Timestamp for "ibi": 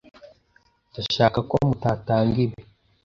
2.45-2.59